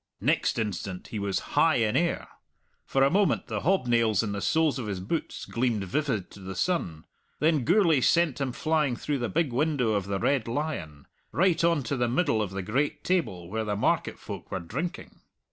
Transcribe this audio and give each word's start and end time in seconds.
Next 0.19 0.57
instant 0.57 1.09
he 1.09 1.19
was 1.19 1.37
high 1.53 1.75
in 1.75 1.95
air; 1.95 2.27
for 2.87 3.03
a 3.03 3.11
moment 3.11 3.45
the 3.45 3.59
hobnails 3.59 4.23
in 4.23 4.31
the 4.31 4.41
soles 4.41 4.79
of 4.79 4.87
his 4.87 4.99
boots 4.99 5.45
gleamed 5.45 5.83
vivid 5.83 6.31
to 6.31 6.39
the 6.39 6.55
sun; 6.55 7.05
then 7.37 7.63
Gourlay 7.63 8.01
sent 8.01 8.41
him 8.41 8.51
flying 8.51 8.95
through 8.95 9.19
the 9.19 9.29
big 9.29 9.53
window 9.53 9.89
of 9.91 10.07
the 10.07 10.17
Red 10.17 10.47
Lion, 10.47 11.05
right 11.31 11.63
on 11.63 11.83
to 11.83 11.95
the 11.95 12.09
middle 12.09 12.41
of 12.41 12.49
the 12.49 12.63
great 12.63 13.03
table 13.03 13.47
where 13.47 13.63
the 13.63 13.75
market 13.75 14.17
folk 14.17 14.49
were 14.51 14.59
drinking. 14.59 15.21